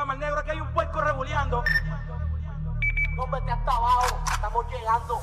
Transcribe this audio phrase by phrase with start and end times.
[0.00, 1.62] Cama negro, aquí hay un puerco rebuleando.
[3.16, 5.22] No vete hasta abajo, estamos llegando.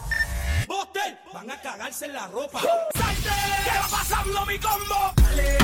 [0.67, 1.19] ¡Buster!
[1.33, 2.59] Van a cagarse en la ropa.
[2.59, 3.29] ¡Salte!
[3.63, 5.13] ¿Qué va pasando mi combo?
[5.15, 5.57] Dale,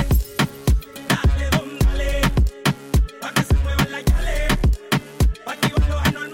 [1.06, 2.22] dale, don, dale.
[3.20, 4.58] Pa' que se muevan las yales.
[5.44, 6.33] Pa' activar los anormales.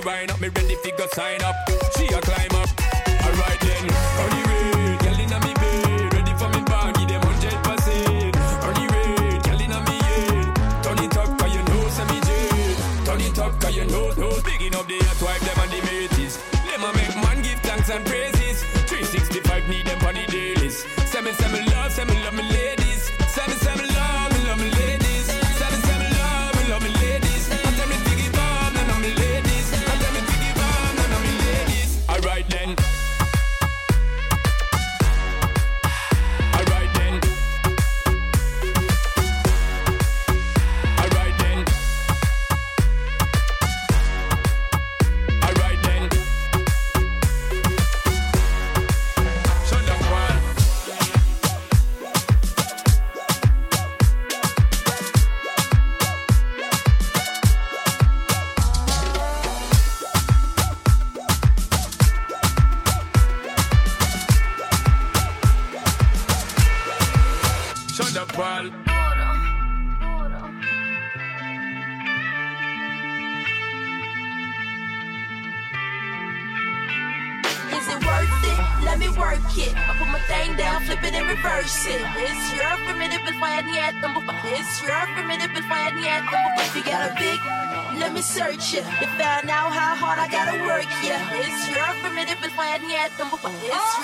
[0.00, 0.49] me wind up, me
[93.04, 93.72] 했던 것 같아요.
[93.72, 93.99] 아,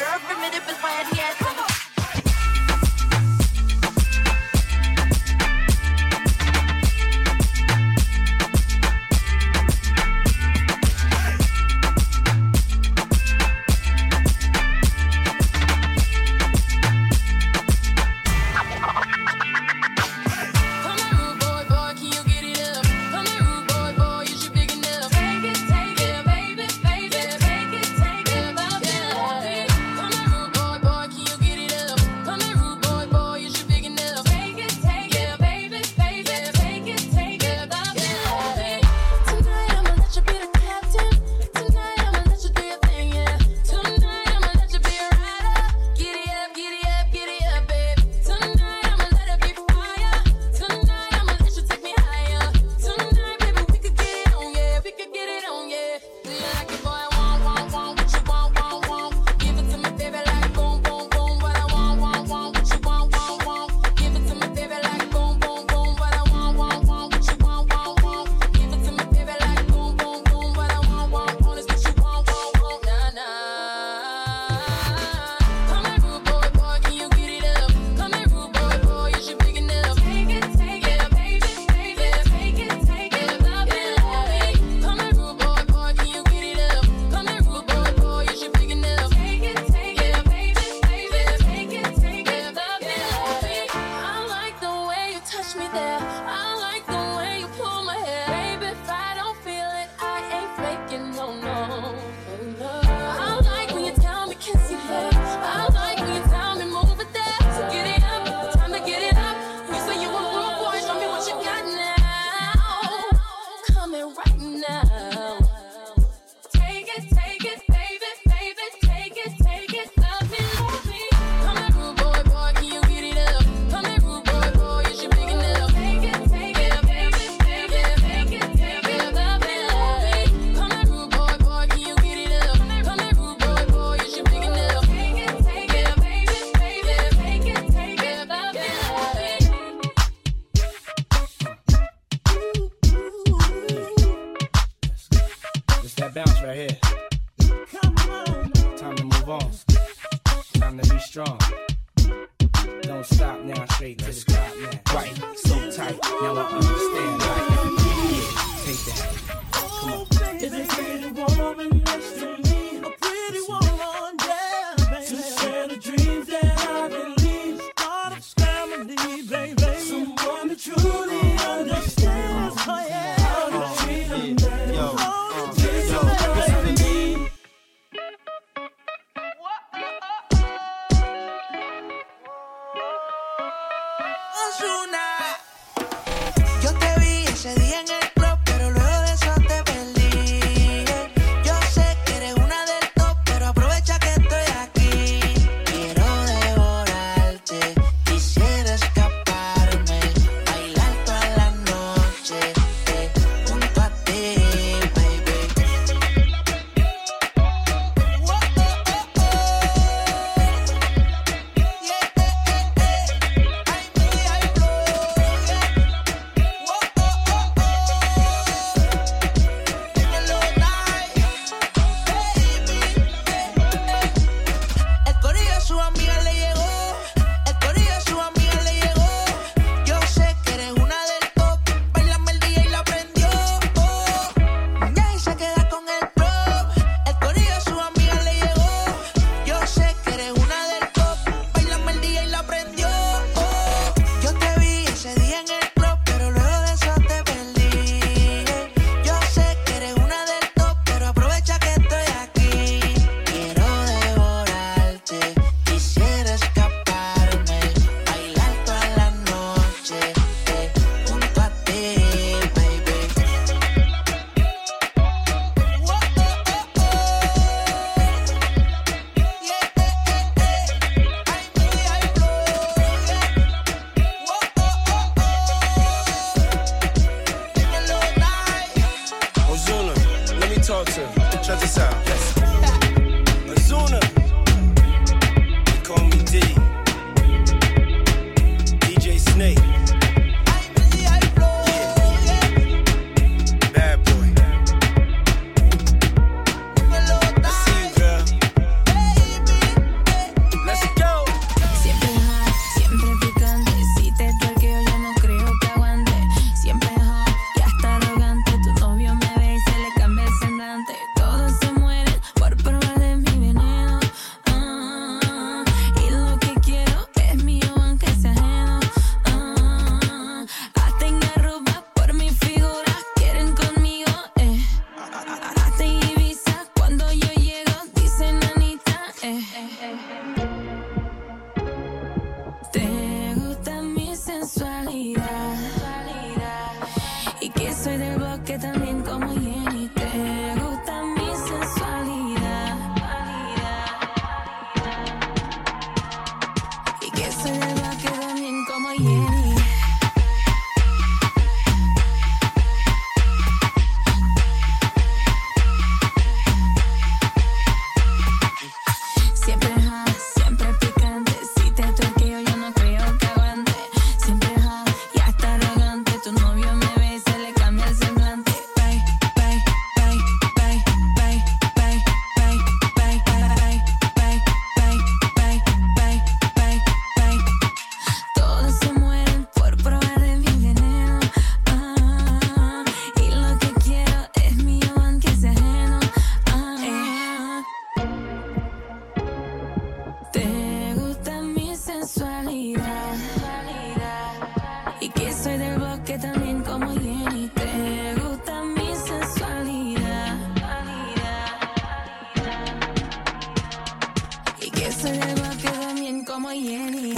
[405.07, 407.15] se le va a quedar como Jenny.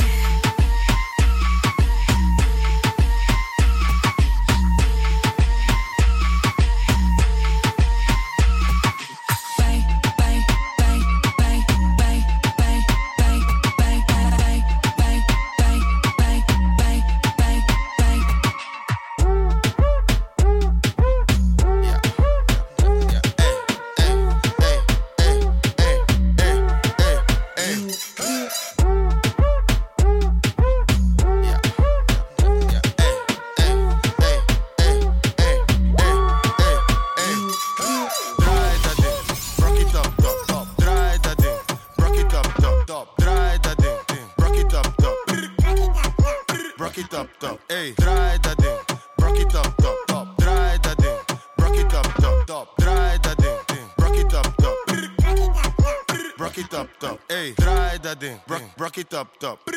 [59.19, 59.68] chopped up.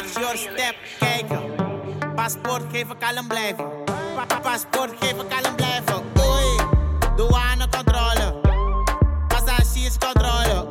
[0.00, 1.40] Watch your step, kijken.
[2.14, 3.64] Paspoort geven, kalm blijven.
[4.16, 6.02] Pa- pa- Paspoort geven, kalm blijven.
[6.18, 6.56] Oei,
[7.16, 8.40] douanecontrole.
[9.28, 10.68] Passagierscontrole.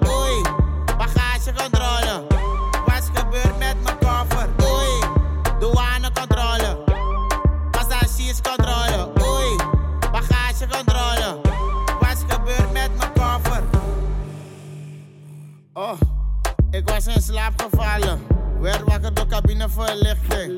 [19.79, 20.53] Door cabineverlichting.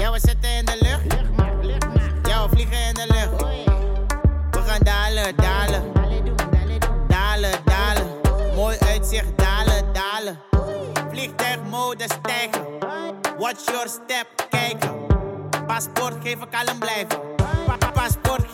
[0.00, 1.20] Ja, we zitten in de lucht.
[2.28, 3.42] Ja, we vliegen in de lucht.
[4.50, 5.92] We gaan dalen, dalen.
[7.08, 8.06] Dalen, dalen.
[8.54, 10.38] Mooi uitzicht, dalen, dalen.
[11.10, 12.64] Vliegtuigmode stijgen.
[13.38, 14.90] Watch your step, kijken.
[15.66, 17.18] Paspoort geven, kalm blijven.
[17.66, 18.46] Pa- pa- Paspoort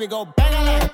[0.00, 0.90] we go bang a line.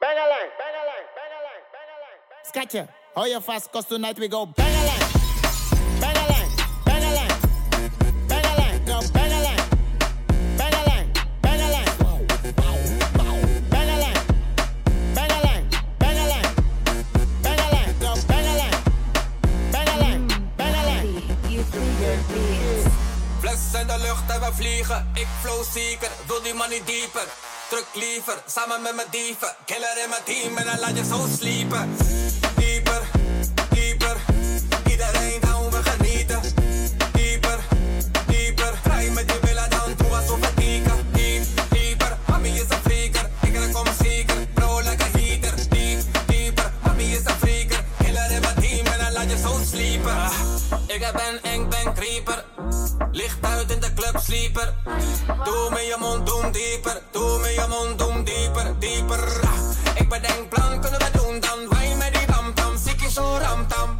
[0.00, 2.44] Bang a line, bang a line, bang a line, bang a line.
[2.44, 5.17] Scratcher, hold your fast, cause tonight we go bang a line.
[25.64, 27.26] Zeker, wil die money dieper.
[27.68, 29.54] Druk liever, samen met mijn dieven.
[29.64, 31.96] Killer in mijn team en dan laat je zo sliepen.
[32.56, 33.02] Dieper,
[33.70, 34.16] dieper.
[34.90, 36.40] Iedereen down, we genieten.
[37.12, 37.58] Dieper,
[38.26, 38.72] dieper.
[38.82, 41.06] Draai met die billen dan, doe alsof het dieken.
[41.12, 42.16] Diep, dieper.
[42.28, 44.36] Mami is een freaker, ik en kom zeker.
[44.54, 45.54] Bro, like a heater.
[45.68, 46.72] Diep, dieper.
[46.82, 47.84] Mami is een freaker.
[47.98, 50.12] Killer in mijn team en dan laat je zo sliepen.
[50.16, 50.32] Ah,
[50.86, 52.44] Ik ben eng, ben creeper.
[53.18, 54.74] Licht uit in de club, sleeper.
[55.44, 57.02] Doe me je mond, doe dieper.
[57.10, 59.40] Doe me je mond, doe dieper, dieper.
[59.94, 61.68] Ik bedenk plan, kunnen we doen dan.
[61.68, 63.96] Wij met die ramtam, sikkie zo ramtam.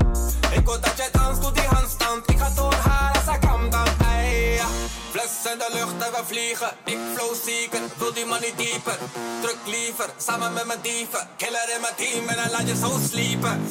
[0.51, 2.31] Ik wil dat je dans, doe die handstand.
[2.31, 3.89] Ik ga door haar als ik kan dan.
[4.07, 4.67] Ey, ja.
[5.11, 6.71] Fles in de lucht en vliegen.
[6.85, 8.99] Ik flow zeker, wil die money dieper.
[9.41, 11.29] Druk liever, samen met mijn dieven.
[11.37, 13.67] Killer in mijn team en dan laat je zo sliepen.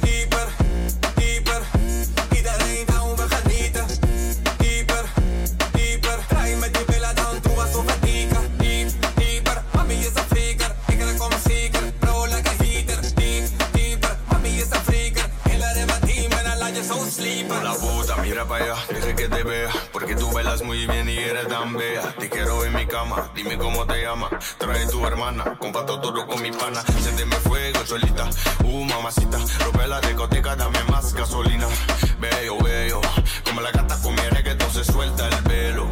[0.00, 0.61] Dieper.
[6.52, 8.56] Draai met die billen dan, alsof het dieken.
[8.58, 9.62] Diep, dieper.
[9.74, 11.82] Mami een freaker, ik en kom zeker.
[11.98, 13.00] Bro, like a heater.
[13.14, 14.16] Diep, dieper.
[14.30, 15.28] Mami een freaker.
[15.44, 17.56] Killer in mijn team en dan laat je zo sliepen.
[17.56, 19.70] Hola puta, mira para allá, deje que te vea.
[19.92, 22.14] Porque tú bailas muy bien y eres tan bella.
[22.18, 24.28] Te quiero en mi cama, dime cómo te llama.
[24.58, 26.82] Trae tu hermana, comparto todo con mi pana.
[27.02, 28.28] Siénteme fuego, solita,
[28.64, 29.38] uh mamacita.
[29.64, 31.66] Rompe la discoteca, dame más gasolina.
[32.20, 33.00] Bello, bello,
[33.44, 35.88] como la gata con mi reggaetón se suelta el velo.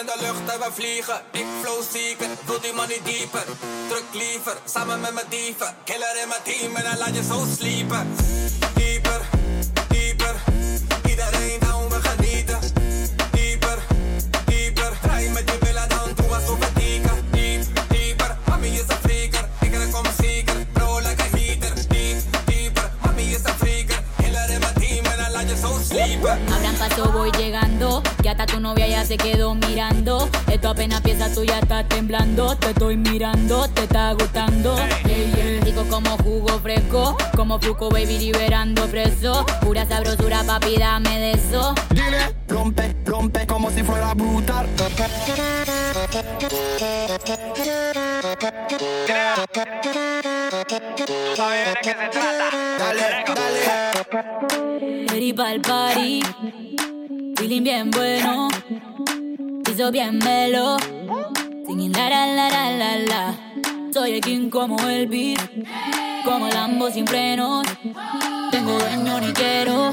[0.00, 1.20] in de lucht en we vliegen.
[1.30, 3.44] Ik flow zieken, doe die money dieper.
[3.88, 5.74] Druk liever, samen met mijn dieven.
[5.84, 8.14] Killer in mijn team en dan laat je zo sliepen.
[8.74, 9.20] Dieper,
[9.88, 10.34] dieper,
[11.08, 12.58] iedereen down, we genieten.
[13.32, 13.78] Dieper,
[14.46, 15.73] dieper, rij met je billen.
[25.94, 28.02] Abran paso, voy llegando.
[28.20, 30.28] Que hasta tu novia ya se quedó mirando.
[30.50, 32.56] Esto apenas pieza, tú ya estás temblando.
[32.56, 34.76] Te estoy mirando, te está gustando.
[34.76, 35.64] Yeah, yeah.
[35.64, 37.16] Rico como jugo fresco.
[37.36, 39.46] Como fluco, baby, liberando preso.
[39.60, 41.74] Pura sabrosura, papi, dame de eso.
[41.90, 44.68] Dile, rompe, rompe como si fuera brutal.
[52.78, 53.24] Dale,
[55.58, 56.22] dale.
[57.36, 58.48] Feeling bien bueno.
[59.70, 60.76] Hizo bien melo.
[61.66, 63.34] Singing la la la la la.
[63.92, 65.40] Soy el king como el beat.
[66.24, 67.66] Como Lambo sin frenos.
[68.50, 69.90] Tengo dueño ni quiero.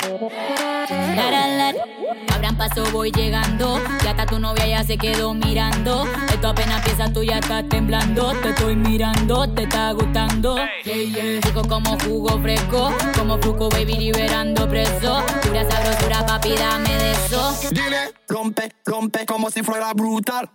[2.34, 3.80] Abran paso, voy llegando.
[4.04, 6.06] Ya hasta tu novia ya se quedó mirando.
[6.32, 8.34] Esto apenas pieza, tú ya estás temblando.
[8.42, 10.56] Te estoy mirando, te está gustando.
[10.84, 11.42] Yeah.
[11.42, 12.94] Rico como jugo fresco.
[13.18, 15.24] Como fluco, baby, liberando preso.
[15.42, 17.56] Pura sabrosura, papi, dame de eso.
[17.72, 20.50] Dile, rompe, rompe como si fuera brutal.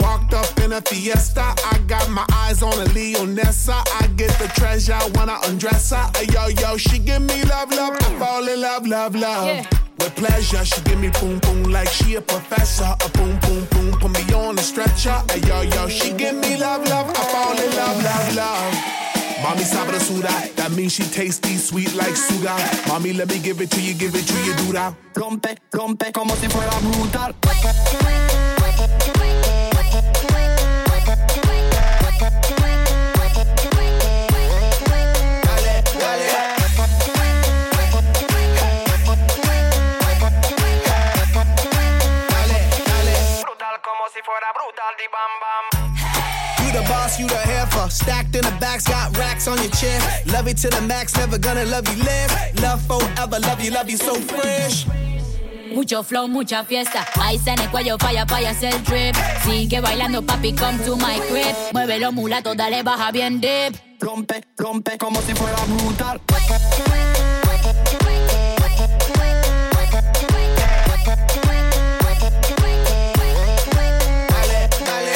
[0.00, 3.82] Walked up in a fiesta, I got my eyes on a Leonessa.
[4.00, 6.10] I get the treasure when I undress her.
[6.14, 9.46] Ay, yo, yo, she give me love, love, I fall in love, love, love.
[9.46, 9.66] Yeah.
[9.98, 12.96] With pleasure, she give me boom, boom, like she a professor.
[13.04, 15.22] A boom, boom, boom, put me on a stretcher.
[15.30, 18.74] Ay, yo, yo, she give me love, love, I fall in love, love, love.
[19.42, 22.56] Mommy sabrosura, that means she tasty, sweet like sugar.
[22.88, 24.94] Mommy, let me give it to you, give it to you, do that.
[25.14, 27.34] Rompe, rompe como si fuera brutal.
[50.56, 52.60] To the max, never gonna love you less.
[52.60, 55.05] Love forever, love you, love you so fresh.
[55.72, 57.06] Mucho flow, mucha fiesta.
[57.20, 59.16] Ahí en el cuello, falla, falla, hacer el trip.
[59.44, 61.54] Sigue bailando, papi, come to my crib.
[61.72, 63.74] Muévelo, mulato, dale, baja bien deep.
[64.00, 66.20] Rompe, rompe como si fuera brutal.
[74.28, 75.12] Dale, dale.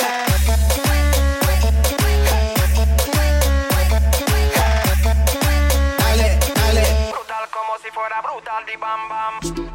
[5.99, 6.83] Dale, dale.
[7.11, 9.70] Brutal como si fuera brutal, di bam bam.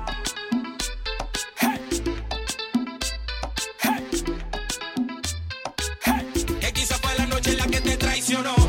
[8.26, 8.65] Traicionó.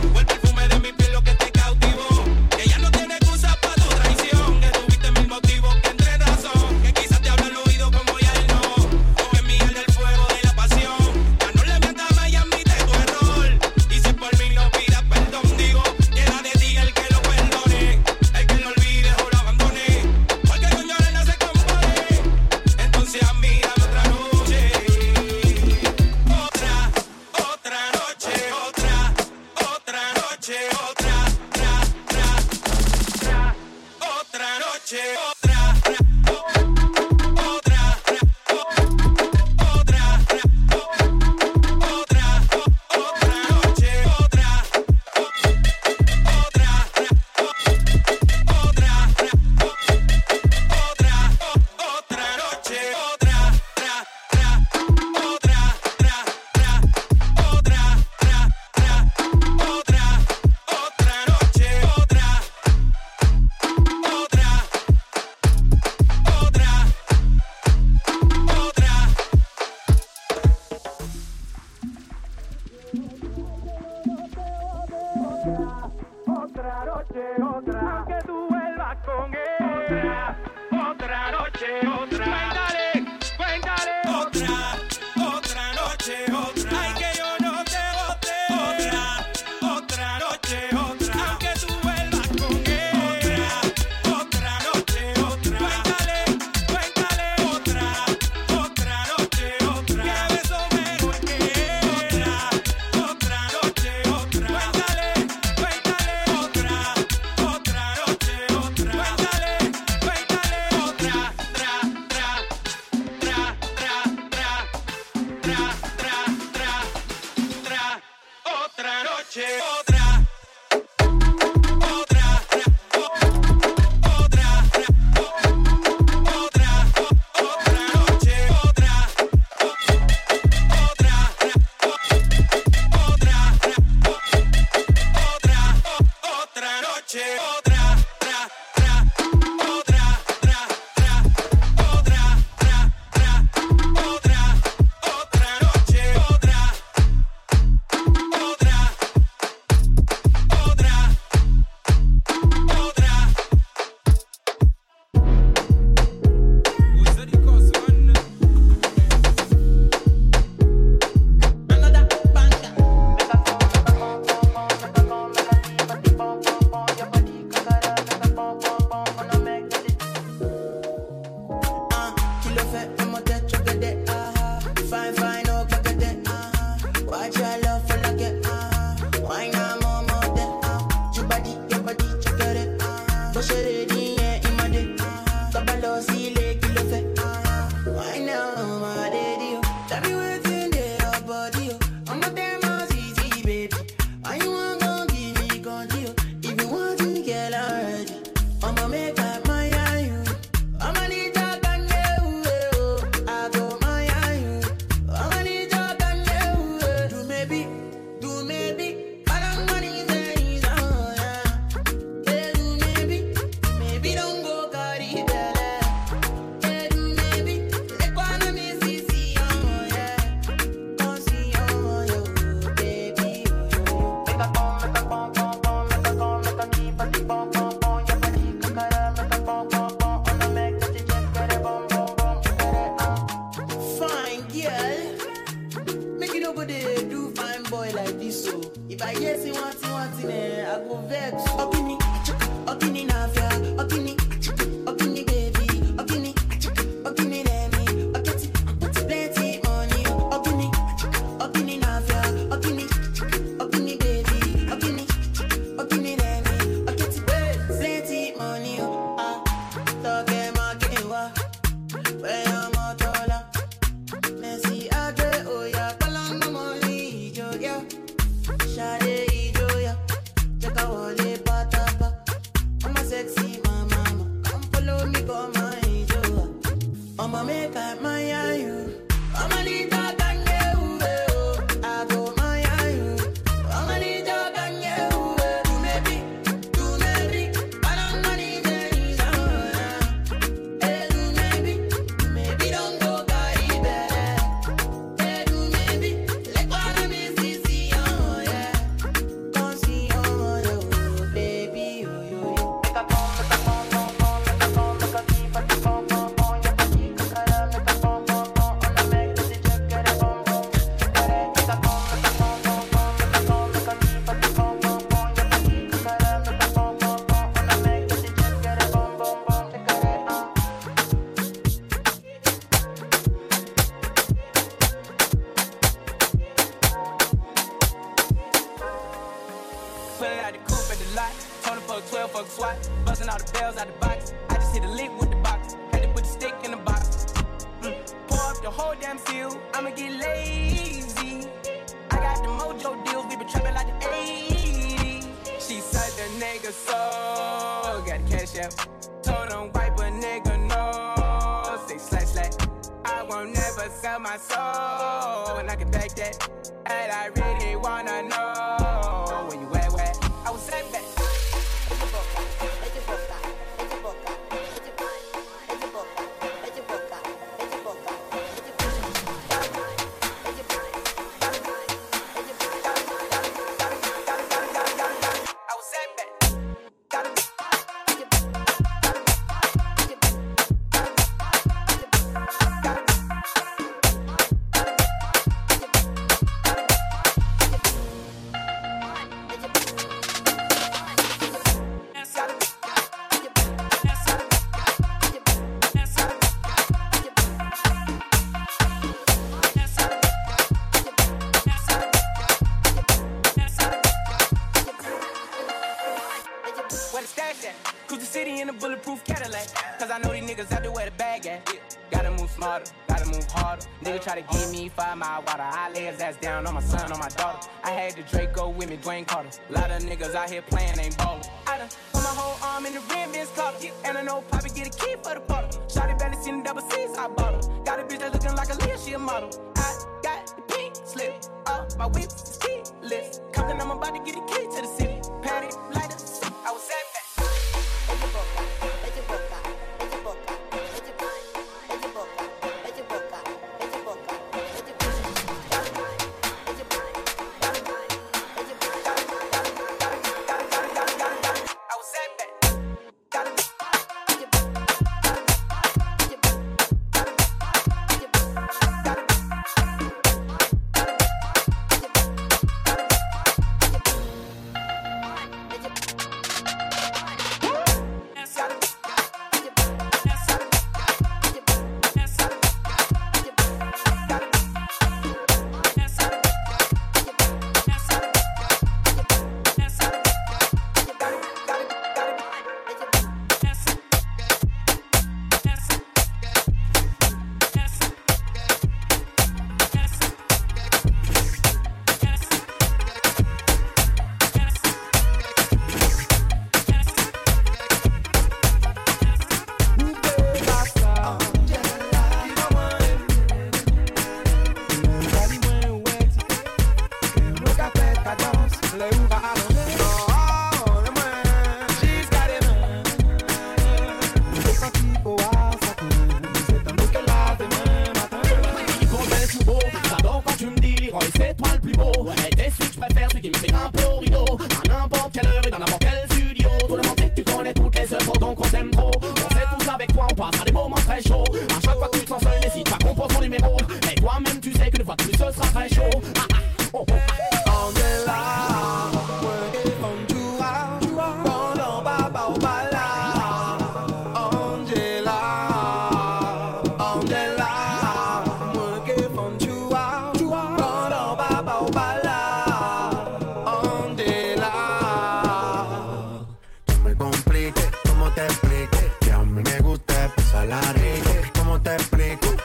[416.46, 417.68] down on my son, on my daughter.
[417.82, 419.50] I had the Draco with me, Dwayne Carter.
[419.68, 421.42] Lot of niggas out here playing, ain't ballin'.
[421.66, 423.88] I done put my whole arm in the rim, Vince Carter.
[424.04, 425.80] And I know Poppy get a key for the bottle.
[425.88, 427.82] Shotty belly seen the double C's, I bought her.
[427.82, 429.50] Got a bitch that looking like a Leah, she a model.
[429.74, 429.90] I
[430.22, 431.34] got the pink slip,
[431.66, 433.40] up my whip, ski lift.
[433.52, 434.65] Compton, I'm about to get a key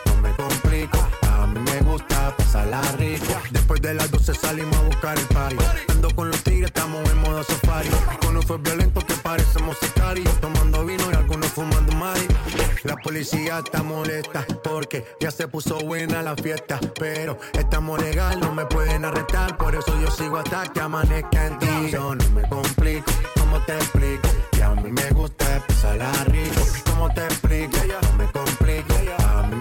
[0.05, 0.97] no me complico.
[1.29, 3.33] A mí me gusta pasarla rico.
[3.51, 5.57] Después de las 12 salimos a buscar el party.
[5.89, 7.89] Ando con los tigres, estamos en modo safari.
[8.21, 10.39] Con un fue violento que parecemos sicarios.
[10.39, 12.27] Tomando vino y algunos fumando mari.
[12.83, 16.79] La policía está molesta porque ya se puso buena la fiesta.
[16.99, 19.57] Pero estamos legal, no me pueden arrestar.
[19.57, 21.91] Por eso yo sigo hasta que amanezca en ti.
[21.91, 24.29] Yo no me complico, ¿cómo te explico?
[24.51, 26.61] Que a mí me gusta pasarla rico.
[26.85, 27.77] ¿Cómo te explico?
[28.03, 29.00] No me complico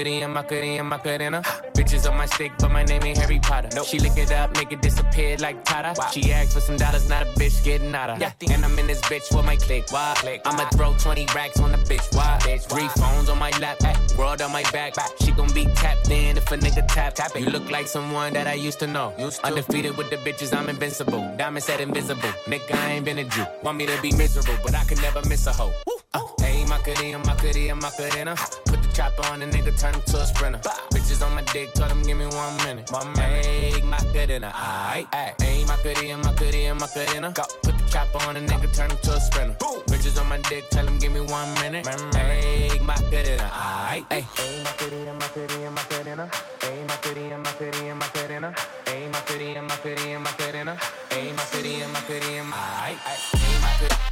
[0.00, 1.42] Ayy, Macarena, Macarena, Macarena.
[1.74, 3.68] Bitches on my stick, but my name ain't Harry Potter.
[3.84, 5.94] She lick it up, make it disappear like Tata.
[6.12, 8.22] She asked for some dollars, not a bitch getting out of.
[8.22, 9.90] And I'm in this bitch with my click.
[9.90, 10.40] Why?
[10.44, 12.14] I'ma throw 20 racks on the bitch.
[12.14, 12.38] Why?
[12.68, 13.78] Three phones on my lap,
[14.18, 14.94] world on my back.
[14.94, 15.10] back.
[15.20, 17.14] She gon' be tapped in if a nigga tap.
[17.14, 17.40] tap it.
[17.42, 19.12] You look like someone that I used to know.
[19.44, 21.20] Undefeated with the bitches, I'm invincible.
[21.36, 22.30] Diamond said invisible.
[22.46, 23.44] Nigga, I ain't been a Jew.
[23.62, 25.72] Want me to be miserable, but I can never miss a hoe.
[26.14, 28.34] Uh, hey, my Macarena, Macarena, Macarena.
[28.64, 30.60] Put the Chopper on a nigga, turn him to a sprinter.
[30.62, 30.76] Bah.
[30.92, 32.92] Bitches on my dick, tell him give me one minute.
[32.92, 35.06] My make my cadena, aight.
[35.40, 37.34] Ain't my cadena, my cadena, my cadena.
[37.62, 39.56] Put the chopper on a nigga, turn him to a sprinter.
[39.58, 39.80] Boom.
[39.86, 41.86] Bitches on my dick, tell him give me one minute.
[41.86, 44.04] My make my cadena, aight.
[44.10, 46.30] Ain't my cadena, my cadena, my cadena.
[46.68, 48.54] Ain't my cadena, my cadena, my cadena.
[48.86, 50.78] Ain't my cadena, my cadena, my cadena.
[51.12, 52.98] Ain't my cadena, my cadena, aight.
[53.32, 54.09] Ain't my cadena.